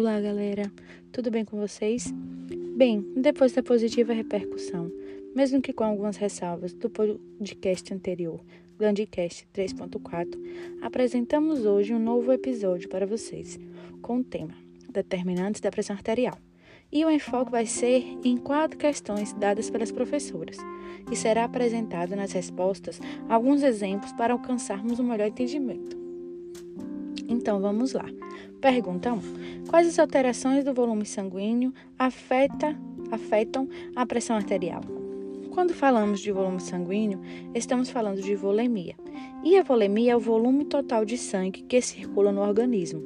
Olá, 0.00 0.18
galera. 0.18 0.72
Tudo 1.12 1.30
bem 1.30 1.44
com 1.44 1.58
vocês? 1.58 2.10
Bem, 2.74 3.04
depois 3.14 3.52
da 3.52 3.62
positiva 3.62 4.14
repercussão, 4.14 4.90
mesmo 5.36 5.60
que 5.60 5.74
com 5.74 5.84
algumas 5.84 6.16
ressalvas 6.16 6.72
do 6.72 6.88
podcast 6.88 7.92
anterior, 7.92 8.40
Glandicast 8.78 9.46
3.4, 9.54 10.26
apresentamos 10.80 11.66
hoje 11.66 11.92
um 11.92 11.98
novo 11.98 12.32
episódio 12.32 12.88
para 12.88 13.06
vocês, 13.06 13.60
com 14.00 14.20
o 14.20 14.24
tema 14.24 14.54
Determinantes 14.88 15.60
da 15.60 15.70
pressão 15.70 15.94
arterial. 15.94 16.38
E 16.90 17.04
o 17.04 17.10
enfoque 17.10 17.50
vai 17.50 17.66
ser 17.66 18.02
em 18.24 18.38
quatro 18.38 18.78
questões 18.78 19.34
dadas 19.34 19.68
pelas 19.68 19.92
professoras, 19.92 20.56
e 21.12 21.14
será 21.14 21.44
apresentado 21.44 22.16
nas 22.16 22.32
respostas 22.32 22.98
alguns 23.28 23.62
exemplos 23.62 24.14
para 24.14 24.32
alcançarmos 24.32 24.98
um 24.98 25.04
melhor 25.04 25.28
entendimento. 25.28 25.99
Então 27.40 27.58
vamos 27.58 27.94
lá. 27.94 28.04
Pergunta 28.60 29.10
1. 29.14 29.66
Quais 29.70 29.88
as 29.88 29.98
alterações 29.98 30.62
do 30.62 30.74
volume 30.74 31.06
sanguíneo 31.06 31.72
afeta, 31.98 32.78
afetam 33.10 33.66
a 33.96 34.04
pressão 34.04 34.36
arterial? 34.36 34.82
Quando 35.50 35.72
falamos 35.72 36.20
de 36.20 36.30
volume 36.30 36.60
sanguíneo, 36.60 37.18
estamos 37.54 37.88
falando 37.88 38.20
de 38.20 38.36
volemia. 38.36 38.94
E 39.42 39.56
a 39.56 39.62
volemia 39.62 40.12
é 40.12 40.16
o 40.16 40.20
volume 40.20 40.66
total 40.66 41.06
de 41.06 41.16
sangue 41.16 41.62
que 41.62 41.80
circula 41.80 42.30
no 42.30 42.42
organismo. 42.42 43.02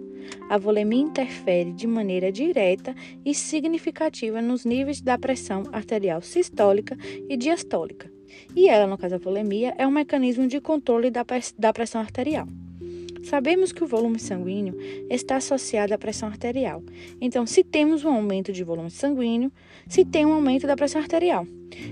A 0.50 0.58
volemia 0.58 1.00
interfere 1.00 1.72
de 1.72 1.86
maneira 1.86 2.32
direta 2.32 2.92
e 3.24 3.32
significativa 3.32 4.42
nos 4.42 4.64
níveis 4.64 5.00
da 5.00 5.16
pressão 5.16 5.62
arterial 5.70 6.20
sistólica 6.20 6.98
e 7.28 7.36
diastólica. 7.36 8.12
E 8.56 8.68
ela, 8.68 8.88
no 8.88 8.98
caso 8.98 9.14
a 9.14 9.18
volemia, 9.18 9.72
é 9.78 9.86
um 9.86 9.92
mecanismo 9.92 10.48
de 10.48 10.60
controle 10.60 11.08
da 11.08 11.72
pressão 11.72 12.00
arterial. 12.00 12.48
Sabemos 13.24 13.72
que 13.72 13.82
o 13.82 13.86
volume 13.86 14.18
sanguíneo 14.18 14.76
está 15.08 15.36
associado 15.36 15.94
à 15.94 15.98
pressão 15.98 16.28
arterial. 16.28 16.82
Então, 17.20 17.46
se 17.46 17.64
temos 17.64 18.04
um 18.04 18.10
aumento 18.10 18.52
de 18.52 18.62
volume 18.62 18.90
sanguíneo, 18.90 19.50
se 19.88 20.04
tem 20.04 20.26
um 20.26 20.32
aumento 20.34 20.66
da 20.66 20.76
pressão 20.76 21.00
arterial. 21.00 21.46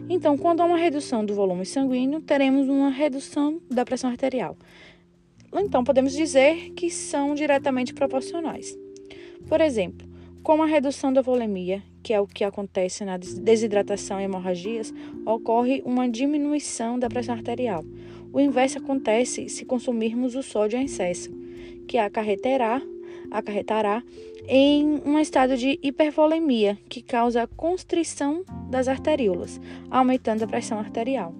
Então, 0.08 0.36
quando 0.36 0.60
há 0.60 0.64
uma 0.64 0.76
redução 0.76 1.24
do 1.24 1.34
volume 1.34 1.64
sanguíneo, 1.64 2.20
teremos 2.20 2.68
uma 2.68 2.90
redução 2.90 3.60
da 3.70 3.84
pressão 3.84 4.10
arterial. 4.10 4.56
Então, 5.54 5.82
podemos 5.82 6.12
dizer 6.12 6.70
que 6.70 6.90
são 6.90 7.34
diretamente 7.34 7.94
proporcionais. 7.94 8.76
Por 9.48 9.60
exemplo, 9.60 10.06
com 10.42 10.62
a 10.62 10.66
redução 10.66 11.12
da 11.12 11.22
volemia, 11.22 11.82
que 12.02 12.12
é 12.12 12.20
o 12.20 12.26
que 12.26 12.44
acontece 12.44 13.04
na 13.04 13.16
desidratação 13.16 14.20
e 14.20 14.24
hemorragias, 14.24 14.92
ocorre 15.24 15.82
uma 15.84 16.08
diminuição 16.08 16.98
da 16.98 17.08
pressão 17.08 17.34
arterial. 17.34 17.84
O 18.32 18.40
inverso 18.40 18.78
acontece 18.78 19.48
se 19.48 19.64
consumirmos 19.64 20.34
o 20.34 20.42
sódio 20.42 20.78
em 20.78 20.84
excesso, 20.84 21.30
que 21.86 21.98
acarretará, 21.98 22.80
acarretará 23.30 24.02
em 24.48 25.02
um 25.04 25.18
estado 25.18 25.56
de 25.56 25.78
hipervolemia, 25.82 26.78
que 26.88 27.02
causa 27.02 27.46
constrição 27.46 28.42
das 28.70 28.88
arteríolas, 28.88 29.60
aumentando 29.90 30.44
a 30.44 30.46
pressão 30.46 30.78
arterial. 30.78 31.34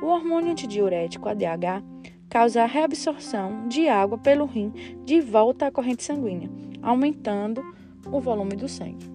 O 0.00 0.06
hormônio 0.06 0.52
antidiurético 0.52 1.28
ADH 1.28 1.82
causa 2.28 2.62
a 2.62 2.66
reabsorção 2.66 3.66
de 3.66 3.88
água 3.88 4.18
pelo 4.18 4.44
rim 4.44 4.72
de 5.04 5.20
volta 5.20 5.66
à 5.66 5.70
corrente 5.70 6.04
sanguínea, 6.04 6.50
aumentando 6.82 7.62
o 8.12 8.20
volume 8.20 8.54
do 8.54 8.68
sangue. 8.68 9.10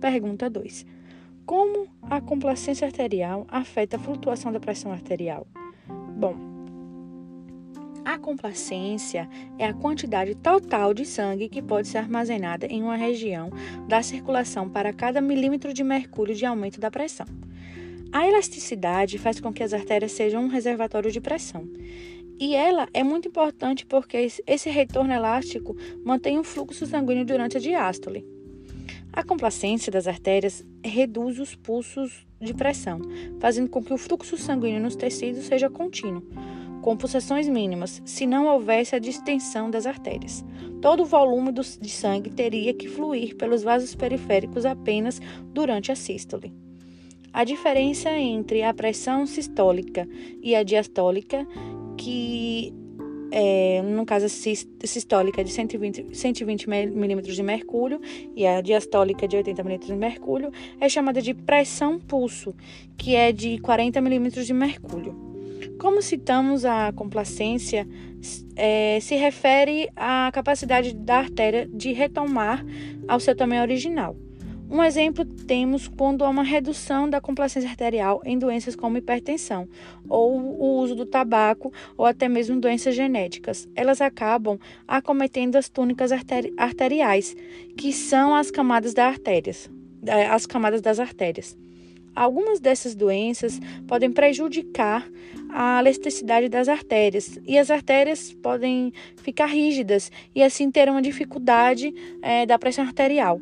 Pergunta 0.00 0.48
2. 0.48 0.86
Como 1.44 1.88
a 2.02 2.20
complacência 2.20 2.86
arterial 2.86 3.46
afeta 3.48 3.96
a 3.96 4.00
flutuação 4.00 4.50
da 4.50 4.60
pressão 4.60 4.92
arterial? 4.92 5.46
Bom, 6.16 6.53
a 8.14 8.18
complacência 8.18 9.28
é 9.58 9.66
a 9.66 9.74
quantidade 9.74 10.36
total 10.36 10.94
de 10.94 11.04
sangue 11.04 11.48
que 11.48 11.60
pode 11.60 11.88
ser 11.88 11.98
armazenada 11.98 12.64
em 12.66 12.80
uma 12.80 12.94
região 12.94 13.50
da 13.88 14.02
circulação 14.02 14.68
para 14.68 14.92
cada 14.92 15.20
milímetro 15.20 15.74
de 15.74 15.82
mercúrio 15.82 16.34
de 16.34 16.46
aumento 16.46 16.80
da 16.80 16.92
pressão. 16.92 17.26
A 18.12 18.26
elasticidade 18.28 19.18
faz 19.18 19.40
com 19.40 19.52
que 19.52 19.64
as 19.64 19.72
artérias 19.72 20.12
sejam 20.12 20.44
um 20.44 20.48
reservatório 20.48 21.10
de 21.10 21.20
pressão. 21.20 21.68
E 22.38 22.54
ela 22.54 22.88
é 22.94 23.02
muito 23.02 23.26
importante 23.26 23.84
porque 23.84 24.28
esse 24.46 24.70
retorno 24.70 25.12
elástico 25.12 25.76
mantém 26.04 26.38
o 26.38 26.44
fluxo 26.44 26.86
sanguíneo 26.86 27.24
durante 27.24 27.56
a 27.56 27.60
diástole. 27.60 28.24
A 29.12 29.24
complacência 29.24 29.90
das 29.90 30.06
artérias 30.06 30.64
reduz 30.84 31.40
os 31.40 31.56
pulsos 31.56 32.24
de 32.40 32.54
pressão, 32.54 33.00
fazendo 33.40 33.68
com 33.68 33.82
que 33.82 33.92
o 33.92 33.98
fluxo 33.98 34.36
sanguíneo 34.36 34.80
nos 34.80 34.94
tecidos 34.94 35.46
seja 35.46 35.68
contínuo 35.68 36.22
com 36.84 36.98
pulsações 36.98 37.48
mínimas, 37.48 38.02
se 38.04 38.26
não 38.26 38.46
houvesse 38.46 38.94
a 38.94 38.98
distensão 38.98 39.70
das 39.70 39.86
artérias. 39.86 40.44
Todo 40.82 41.02
o 41.02 41.06
volume 41.06 41.50
de 41.50 41.88
sangue 41.88 42.28
teria 42.28 42.74
que 42.74 42.86
fluir 42.86 43.36
pelos 43.36 43.62
vasos 43.62 43.94
periféricos 43.94 44.66
apenas 44.66 45.18
durante 45.54 45.90
a 45.90 45.96
sístole. 45.96 46.52
A 47.32 47.42
diferença 47.42 48.10
entre 48.10 48.62
a 48.62 48.74
pressão 48.74 49.24
sistólica 49.24 50.06
e 50.42 50.54
a 50.54 50.62
diastólica, 50.62 51.48
que 51.96 52.74
é, 53.30 53.80
no 53.80 54.04
caso 54.04 54.26
a 54.26 54.86
sistólica 54.86 55.42
de 55.42 55.50
120, 55.52 56.14
120 56.14 56.68
milímetros 56.68 57.34
de 57.34 57.42
mercúrio 57.42 57.98
e 58.36 58.46
a 58.46 58.60
diastólica 58.60 59.26
de 59.26 59.38
80 59.38 59.62
milímetros 59.62 59.90
de 59.90 59.96
mercúrio, 59.96 60.52
é 60.78 60.86
chamada 60.90 61.22
de 61.22 61.32
pressão 61.32 61.98
pulso, 61.98 62.54
que 62.98 63.16
é 63.16 63.32
de 63.32 63.58
40 63.60 64.02
milímetros 64.02 64.46
de 64.46 64.52
mercúrio. 64.52 65.33
Como 65.78 66.00
citamos 66.02 66.64
a 66.64 66.92
complacência, 66.92 67.86
é, 68.56 68.98
se 69.00 69.16
refere 69.16 69.88
à 69.96 70.30
capacidade 70.32 70.94
da 70.94 71.18
artéria 71.18 71.68
de 71.72 71.92
retomar 71.92 72.64
ao 73.06 73.20
seu 73.20 73.36
tamanho 73.36 73.62
original. 73.62 74.16
Um 74.70 74.82
exemplo 74.82 75.24
temos 75.24 75.86
quando 75.86 76.24
há 76.24 76.28
uma 76.28 76.42
redução 76.42 77.08
da 77.08 77.20
complacência 77.20 77.68
arterial 77.68 78.22
em 78.24 78.38
doenças 78.38 78.74
como 78.74 78.96
hipertensão, 78.96 79.68
ou 80.08 80.36
o 80.36 80.80
uso 80.80 80.94
do 80.94 81.04
tabaco, 81.04 81.72
ou 81.98 82.06
até 82.06 82.28
mesmo 82.28 82.58
doenças 82.58 82.94
genéticas. 82.94 83.68
Elas 83.76 84.00
acabam 84.00 84.58
acometendo 84.88 85.56
as 85.56 85.68
túnicas 85.68 86.10
arteriais, 86.56 87.36
que 87.76 87.92
são 87.92 88.34
as 88.34 88.50
camadas 88.50 88.94
das 88.94 89.12
artérias, 89.12 89.70
é, 90.06 90.26
as 90.26 90.46
camadas 90.46 90.80
das 90.80 90.98
artérias. 90.98 91.56
Algumas 92.14 92.58
dessas 92.58 92.94
doenças 92.94 93.60
podem 93.86 94.10
prejudicar 94.10 95.06
a 95.56 95.78
elasticidade 95.78 96.48
das 96.48 96.68
artérias 96.68 97.38
e 97.46 97.56
as 97.56 97.70
artérias 97.70 98.32
podem 98.32 98.92
ficar 99.18 99.46
rígidas 99.46 100.10
e 100.34 100.42
assim 100.42 100.68
ter 100.68 100.88
uma 100.88 101.00
dificuldade 101.00 101.94
é, 102.20 102.44
da 102.44 102.58
pressão 102.58 102.84
arterial. 102.84 103.40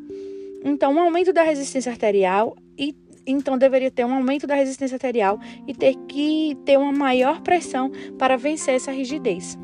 Então, 0.63 0.93
um 0.93 0.99
aumento 0.99 1.33
da 1.33 1.41
resistência 1.41 1.91
arterial 1.91 2.55
e 2.77 2.95
então 3.25 3.57
deveria 3.57 3.89
ter 3.89 4.05
um 4.05 4.13
aumento 4.13 4.45
da 4.45 4.53
resistência 4.53 4.95
arterial 4.95 5.39
e 5.65 5.73
ter 5.73 5.95
que 6.07 6.55
ter 6.63 6.77
uma 6.77 6.91
maior 6.91 7.41
pressão 7.41 7.89
para 8.19 8.37
vencer 8.37 8.75
essa 8.75 8.91
rigidez. 8.91 9.57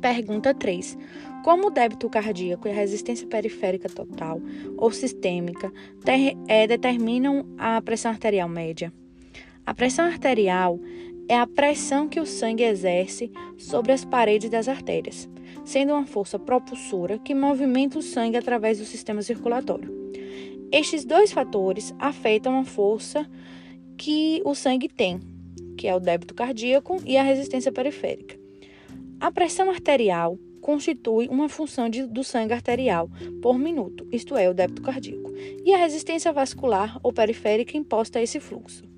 Pergunta 0.00 0.54
3. 0.54 0.96
Como 1.44 1.66
o 1.66 1.70
débito 1.70 2.08
cardíaco 2.08 2.66
e 2.66 2.70
a 2.70 2.74
resistência 2.74 3.26
periférica 3.26 3.90
total 3.90 4.40
ou 4.78 4.90
sistêmica 4.90 5.70
ter, 6.02 6.38
é, 6.48 6.66
determinam 6.66 7.44
a 7.58 7.82
pressão 7.82 8.12
arterial 8.12 8.48
média? 8.48 8.90
A 9.66 9.74
pressão 9.74 10.06
arterial 10.06 10.78
é 11.28 11.36
a 11.36 11.46
pressão 11.46 12.08
que 12.08 12.20
o 12.20 12.26
sangue 12.26 12.62
exerce 12.62 13.30
sobre 13.56 13.92
as 13.92 14.04
paredes 14.04 14.50
das 14.50 14.68
artérias, 14.68 15.28
sendo 15.64 15.92
uma 15.92 16.06
força 16.06 16.38
propulsora 16.38 17.18
que 17.18 17.34
movimenta 17.34 17.98
o 17.98 18.02
sangue 18.02 18.36
através 18.36 18.78
do 18.78 18.84
sistema 18.84 19.22
circulatório. 19.22 19.92
Estes 20.70 21.04
dois 21.04 21.32
fatores 21.32 21.94
afetam 21.98 22.58
a 22.58 22.64
força 22.64 23.28
que 23.96 24.42
o 24.44 24.54
sangue 24.54 24.88
tem, 24.88 25.20
que 25.78 25.86
é 25.86 25.94
o 25.94 26.00
débito 26.00 26.34
cardíaco 26.34 27.00
e 27.06 27.16
a 27.16 27.22
resistência 27.22 27.72
periférica. 27.72 28.38
A 29.20 29.30
pressão 29.30 29.70
arterial 29.70 30.38
constitui 30.60 31.28
uma 31.28 31.48
função 31.48 31.88
de, 31.88 32.06
do 32.06 32.24
sangue 32.24 32.54
arterial 32.54 33.08
por 33.40 33.58
minuto, 33.58 34.06
isto 34.10 34.36
é, 34.36 34.48
o 34.48 34.54
débito 34.54 34.82
cardíaco, 34.82 35.32
e 35.64 35.72
a 35.72 35.76
resistência 35.76 36.32
vascular 36.32 36.98
ou 37.02 37.12
periférica 37.12 37.76
imposta 37.76 38.18
a 38.18 38.22
esse 38.22 38.40
fluxo. 38.40 38.93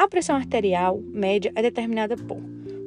A 0.00 0.08
pressão 0.08 0.34
arterial 0.34 0.98
média 1.12 1.52
é 1.54 1.60
determinada 1.60 2.16
por 2.16 2.40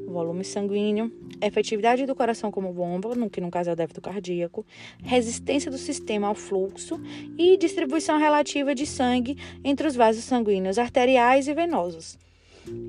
volume 0.07 0.43
sanguíneo, 0.43 1.11
efetividade 1.39 2.07
do 2.07 2.15
coração 2.15 2.49
como 2.49 2.73
bomba, 2.73 3.13
no 3.13 3.29
que 3.29 3.39
no 3.39 3.51
caso 3.51 3.69
é 3.69 3.73
o 3.73 3.75
débito 3.75 4.01
cardíaco, 4.01 4.65
resistência 5.03 5.69
do 5.69 5.77
sistema 5.77 6.25
ao 6.25 6.33
fluxo 6.33 6.99
e 7.37 7.55
distribuição 7.55 8.17
relativa 8.17 8.73
de 8.73 8.87
sangue 8.87 9.37
entre 9.63 9.85
os 9.85 9.95
vasos 9.95 10.23
sanguíneos 10.23 10.79
arteriais 10.79 11.47
e 11.47 11.53
venosos. 11.53 12.17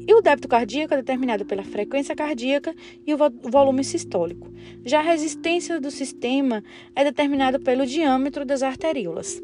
E 0.09 0.15
o 0.15 0.23
débito 0.23 0.49
cardíaco 0.49 0.95
é 0.95 0.97
determinado 0.97 1.45
pela 1.45 1.63
frequência 1.63 2.17
cardíaca 2.17 2.75
e 3.07 3.13
o 3.13 3.19
volume 3.43 3.85
sistólico. 3.85 4.51
Já 4.87 5.01
a 5.01 5.03
resistência 5.03 5.79
do 5.79 5.91
sistema 5.91 6.65
é 6.97 7.05
determinada 7.05 7.59
pelo 7.59 7.85
diâmetro 7.85 8.47
das 8.47 8.63
arteríolas. 8.63 9.43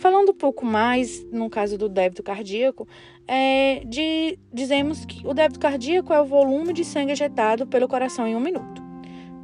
Falando 0.00 0.30
um 0.30 0.34
pouco 0.34 0.64
mais, 0.64 1.22
no 1.30 1.50
caso 1.50 1.76
do 1.76 1.86
débito 1.86 2.22
cardíaco, 2.22 2.88
é 3.28 3.82
de, 3.84 4.38
dizemos 4.50 5.04
que 5.04 5.26
o 5.26 5.34
débito 5.34 5.60
cardíaco 5.60 6.10
é 6.10 6.18
o 6.18 6.24
volume 6.24 6.72
de 6.72 6.86
sangue 6.86 7.12
ejetado 7.12 7.66
pelo 7.66 7.86
coração 7.86 8.26
em 8.26 8.34
um 8.34 8.40
minuto. 8.40 8.82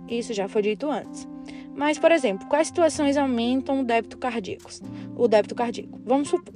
Isso 0.08 0.32
já 0.32 0.48
foi 0.48 0.62
dito 0.62 0.90
antes. 0.90 1.28
Mas, 1.74 1.98
por 1.98 2.10
exemplo, 2.10 2.48
quais 2.48 2.68
situações 2.68 3.18
aumentam 3.18 3.80
o 3.80 3.84
débito 3.84 4.16
cardíaco? 4.16 4.70
O 5.14 5.28
débito 5.28 5.54
cardíaco. 5.54 6.00
Vamos 6.02 6.30
supor, 6.30 6.54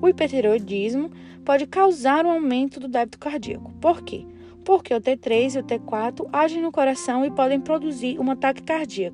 o 0.00 0.08
hipertireoidismo 0.08 1.10
pode 1.44 1.66
causar 1.66 2.24
um 2.24 2.30
aumento 2.30 2.80
do 2.80 2.88
débito 2.88 3.18
cardíaco. 3.18 3.74
Por 3.74 4.00
quê? 4.00 4.24
Porque 4.64 4.94
o 4.94 5.00
T3 5.02 5.56
e 5.56 5.58
o 5.58 5.62
T4 5.62 6.26
agem 6.32 6.62
no 6.62 6.72
coração 6.72 7.26
e 7.26 7.30
podem 7.30 7.60
produzir 7.60 8.18
uma 8.18 8.36
taquicardia. 8.36 9.12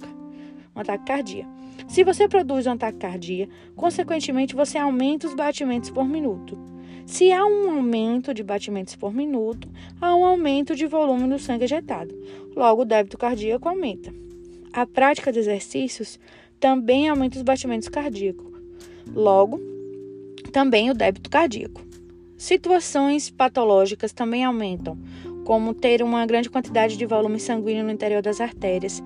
Uma 0.73 0.85
taquicardia. 0.85 1.49
Se 1.91 2.05
você 2.05 2.29
produz 2.29 2.69
uma 2.69 2.77
taquicardia, 2.77 3.49
consequentemente 3.75 4.55
você 4.55 4.79
aumenta 4.79 5.27
os 5.27 5.35
batimentos 5.35 5.91
por 5.91 6.07
minuto. 6.09 6.57
Se 7.05 7.33
há 7.33 7.45
um 7.45 7.69
aumento 7.69 8.33
de 8.33 8.45
batimentos 8.45 8.95
por 8.95 9.13
minuto, 9.13 9.69
há 10.01 10.15
um 10.15 10.25
aumento 10.25 10.77
de 10.77 10.87
volume 10.87 11.29
do 11.29 11.37
sangue 11.37 11.65
ejetado. 11.65 12.17
Logo, 12.55 12.83
o 12.83 12.85
débito 12.85 13.19
cardíaco 13.19 13.69
aumenta. 13.69 14.15
A 14.73 14.87
prática 14.87 15.33
de 15.33 15.41
exercícios 15.41 16.21
também 16.61 17.09
aumenta 17.09 17.39
os 17.39 17.43
batimentos 17.43 17.89
cardíacos. 17.89 18.47
Logo, 19.13 19.61
também 20.53 20.91
o 20.91 20.95
débito 20.95 21.29
cardíaco. 21.29 21.83
Situações 22.37 23.31
patológicas 23.31 24.13
também 24.13 24.45
aumentam, 24.45 24.97
como 25.45 25.75
ter 25.75 26.05
uma 26.05 26.25
grande 26.25 26.49
quantidade 26.49 26.97
de 26.97 27.05
volume 27.05 27.41
sanguíneo 27.41 27.83
no 27.83 27.91
interior 27.91 28.23
das 28.23 28.41
artérias. 28.41 29.03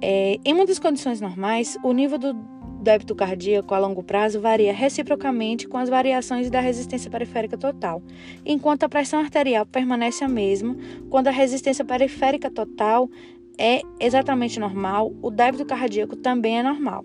É, 0.00 0.38
em 0.44 0.54
muitas 0.54 0.78
condições 0.78 1.20
normais, 1.20 1.78
o 1.82 1.92
nível 1.92 2.18
do 2.18 2.34
débito 2.82 3.14
cardíaco 3.14 3.74
a 3.74 3.78
longo 3.78 4.02
prazo 4.02 4.40
varia 4.40 4.72
reciprocamente 4.72 5.66
com 5.66 5.76
as 5.76 5.88
variações 5.88 6.48
da 6.48 6.60
resistência 6.60 7.10
periférica 7.10 7.58
total, 7.58 8.02
enquanto 8.44 8.84
a 8.84 8.88
pressão 8.88 9.18
arterial 9.18 9.66
permanece 9.66 10.22
a 10.22 10.28
mesma 10.28 10.76
quando 11.10 11.26
a 11.26 11.32
resistência 11.32 11.84
periférica 11.84 12.48
total 12.48 13.10
é 13.58 13.80
exatamente 13.98 14.60
normal, 14.60 15.12
o 15.20 15.30
débito 15.30 15.64
cardíaco 15.64 16.14
também 16.14 16.58
é 16.58 16.62
normal. 16.62 17.04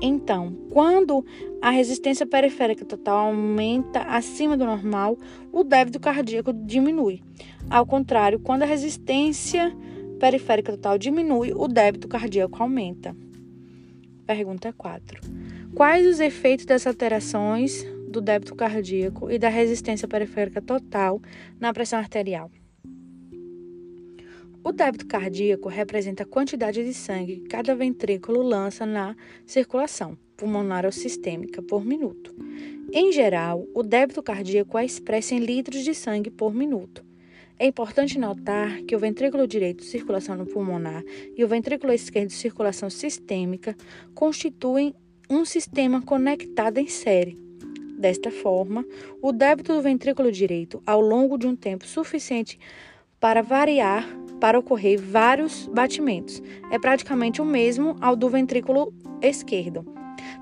Então, 0.00 0.54
quando 0.70 1.24
a 1.60 1.70
resistência 1.70 2.26
periférica 2.26 2.84
total 2.84 3.28
aumenta 3.28 4.00
acima 4.00 4.56
do 4.56 4.64
normal, 4.64 5.18
o 5.52 5.64
débito 5.64 5.98
cardíaco 5.98 6.52
diminui. 6.52 7.22
Ao 7.68 7.86
contrário, 7.86 8.38
quando 8.38 8.62
a 8.62 8.66
resistência 8.66 9.74
periférica 10.18 10.72
total 10.72 10.98
diminui, 10.98 11.52
o 11.54 11.68
débito 11.68 12.08
cardíaco 12.08 12.62
aumenta. 12.62 13.16
Pergunta 14.26 14.72
4. 14.72 15.20
Quais 15.74 16.06
os 16.06 16.20
efeitos 16.20 16.66
das 16.66 16.86
alterações 16.86 17.84
do 18.08 18.20
débito 18.20 18.54
cardíaco 18.54 19.30
e 19.30 19.38
da 19.38 19.48
resistência 19.48 20.08
periférica 20.08 20.60
total 20.60 21.20
na 21.60 21.72
pressão 21.72 21.98
arterial? 21.98 22.50
O 24.64 24.72
débito 24.72 25.06
cardíaco 25.06 25.68
representa 25.68 26.24
a 26.24 26.26
quantidade 26.26 26.84
de 26.84 26.92
sangue 26.92 27.36
que 27.36 27.48
cada 27.48 27.74
ventrículo 27.74 28.42
lança 28.42 28.84
na 28.84 29.14
circulação 29.46 30.18
pulmonar 30.36 30.84
ou 30.84 30.92
sistêmica 30.92 31.62
por 31.62 31.84
minuto. 31.84 32.34
Em 32.92 33.12
geral, 33.12 33.66
o 33.74 33.82
débito 33.82 34.22
cardíaco 34.22 34.76
é 34.76 34.84
expresso 34.84 35.34
em 35.34 35.38
litros 35.38 35.82
de 35.82 35.94
sangue 35.94 36.30
por 36.30 36.52
minuto. 36.52 37.05
É 37.58 37.66
importante 37.66 38.18
notar 38.18 38.82
que 38.82 38.94
o 38.94 38.98
ventrículo 38.98 39.46
direito, 39.46 39.82
circulação 39.82 40.44
pulmonar, 40.44 41.02
e 41.34 41.42
o 41.42 41.48
ventrículo 41.48 41.92
esquerdo, 41.92 42.30
circulação 42.30 42.90
sistêmica, 42.90 43.74
constituem 44.14 44.94
um 45.30 45.44
sistema 45.44 46.02
conectado 46.02 46.78
em 46.78 46.86
série. 46.86 47.38
Desta 47.98 48.30
forma, 48.30 48.84
o 49.22 49.32
débito 49.32 49.72
do 49.72 49.80
ventrículo 49.80 50.30
direito, 50.30 50.82
ao 50.86 51.00
longo 51.00 51.38
de 51.38 51.46
um 51.46 51.56
tempo 51.56 51.86
suficiente 51.86 52.58
para 53.18 53.40
variar 53.40 54.06
para 54.38 54.58
ocorrer 54.58 55.00
vários 55.00 55.66
batimentos. 55.66 56.42
É 56.70 56.78
praticamente 56.78 57.40
o 57.40 57.44
mesmo 57.44 57.96
ao 58.02 58.14
do 58.14 58.28
ventrículo 58.28 58.92
esquerdo. 59.22 59.95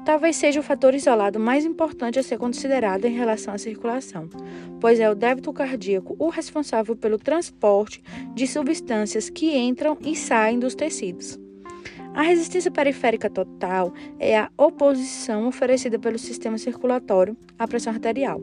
Talvez 0.05 0.37
seja 0.37 0.61
o 0.61 0.62
fator 0.62 0.95
isolado 0.95 1.41
mais 1.41 1.65
importante 1.65 2.19
a 2.19 2.23
ser 2.23 2.37
considerado 2.37 3.06
em 3.06 3.17
relação 3.17 3.55
à 3.55 3.59
circulação, 3.59 4.29
pois 4.79 5.01
é 5.01 5.11
o 5.11 5.15
débito 5.15 5.51
cardíaco 5.51 6.15
o 6.19 6.29
responsável 6.29 6.95
pelo 6.95 7.19
transporte 7.19 8.03
de 8.35 8.47
substâncias 8.47 9.31
que 9.31 9.56
entram 9.56 9.97
e 10.03 10.15
saem 10.15 10.59
dos 10.59 10.75
tecidos. 10.75 11.39
A 12.12 12.23
resistência 12.23 12.71
periférica 12.71 13.31
total 13.31 13.95
é 14.21 14.39
a 14.39 14.51
oposição 14.59 15.49
oferecida 15.49 15.99
pelo 15.99 16.19
sistema 16.19 16.59
circulatório 16.59 17.35
à 17.59 17.67
pressão 17.67 17.93
arterial, 17.93 18.43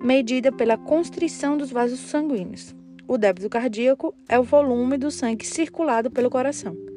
medida 0.00 0.52
pela 0.52 0.78
constrição 0.78 1.56
dos 1.56 1.72
vasos 1.72 1.98
sanguíneos. 1.98 2.74
O 3.06 3.18
débito 3.18 3.50
cardíaco 3.50 4.14
é 4.28 4.38
o 4.38 4.44
volume 4.44 4.96
do 4.96 5.10
sangue 5.10 5.44
circulado 5.44 6.10
pelo 6.10 6.30
coração. 6.30 6.93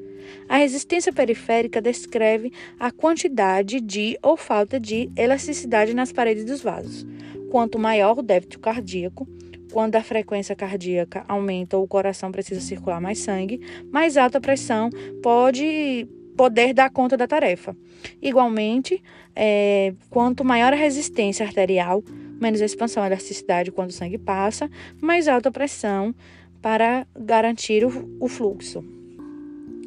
A 0.48 0.58
resistência 0.58 1.12
periférica 1.12 1.82
descreve 1.82 2.52
a 2.80 2.92
quantidade 2.92 3.80
de 3.80 4.18
ou 4.22 4.38
falta 4.38 4.80
de 4.80 5.10
elasticidade 5.16 5.94
nas 5.94 6.12
paredes 6.12 6.46
dos 6.46 6.62
vasos. 6.62 7.06
Quanto 7.50 7.80
maior 7.80 8.18
o 8.18 8.22
débito 8.22 8.60
cardíaco, 8.60 9.28
quando 9.72 9.96
a 9.96 10.04
frequência 10.04 10.56
cardíaca 10.56 11.26
aumenta 11.28 11.78
ou 11.78 11.84
o 11.84 11.88
coração 11.88 12.32
precisa 12.32 12.62
circular 12.62 13.02
mais 13.02 13.20
sangue, 13.20 13.62
mais 13.92 14.18
alta 14.18 14.40
pressão 14.40 14.90
pode 15.22 16.08
poder 16.36 16.74
dar 16.74 16.90
conta 16.90 17.18
da 17.18 17.28
tarefa. 17.28 17.76
Igualmente, 18.22 19.02
é, 19.36 19.94
quanto 20.10 20.46
maior 20.46 20.72
a 20.72 20.76
resistência 20.76 21.46
arterial, 21.46 22.04
menos 22.40 22.62
expansão 22.62 23.04
e 23.04 23.08
elasticidade 23.08 23.72
quando 23.72 23.90
o 23.90 23.94
sangue 23.94 24.18
passa, 24.18 24.70
mais 25.02 25.28
alta 25.28 25.52
pressão 25.52 26.14
para 26.62 27.08
garantir 27.20 27.84
o, 27.84 28.18
o 28.20 28.28
fluxo. 28.28 28.97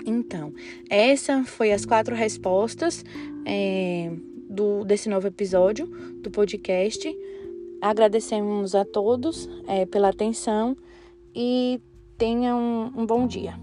Então, 0.07 0.53
essa 0.89 1.45
foi 1.45 1.73
as 1.73 1.85
quatro 1.85 2.15
respostas 2.15 3.05
é, 3.45 4.11
do, 4.49 4.85
desse 4.85 5.09
novo 5.09 5.27
episódio 5.27 5.87
do 6.23 6.31
podcast. 6.31 7.17
Agradecemos 7.81 8.75
a 8.75 8.85
todos 8.85 9.49
é, 9.67 9.87
pela 9.87 10.09
atenção 10.09 10.77
e 11.35 11.81
tenham 12.19 12.59
um, 12.59 13.03
um 13.03 13.07
bom 13.07 13.27
dia. 13.27 13.55